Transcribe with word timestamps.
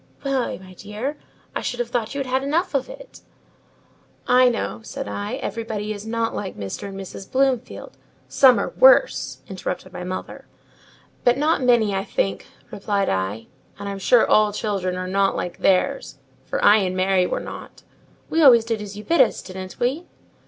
"Why, 0.23 0.57
my 0.57 0.73
dear, 0.73 1.15
I 1.55 1.61
should 1.61 1.79
have 1.79 1.91
thought 1.91 2.15
you 2.15 2.19
had 2.21 2.25
had 2.25 2.43
enough 2.43 2.73
of 2.73 2.89
it." 2.89 3.21
"I 4.27 4.49
know," 4.49 4.79
said 4.81 5.07
I, 5.07 5.35
"everybody 5.35 5.93
is 5.93 6.07
not 6.07 6.33
like 6.33 6.57
Mr. 6.57 6.87
and 6.87 6.99
Mrs. 6.99 7.31
Bloomfield—" 7.31 7.97
"Some 8.27 8.57
are 8.57 8.73
worse," 8.79 9.41
interrupted 9.47 9.93
my 9.93 10.03
mother. 10.03 10.47
"But 11.23 11.37
not 11.37 11.61
many, 11.61 11.93
I 11.93 12.03
think," 12.03 12.47
replied 12.71 13.09
I, 13.09 13.45
"and 13.77 13.87
I'm 13.87 13.99
sure 13.99 14.27
all 14.27 14.51
children 14.51 14.95
are 14.95 15.07
not 15.07 15.35
like 15.35 15.59
theirs; 15.59 16.17
for 16.45 16.65
I 16.65 16.77
and 16.77 16.97
Mary 16.97 17.27
were 17.27 17.39
not: 17.39 17.83
we 18.27 18.41
always 18.41 18.65
did 18.65 18.81
as 18.81 18.97
you 18.97 19.03
bid 19.03 19.21
us, 19.21 19.39
didn't 19.43 19.79
we?" 19.79 20.07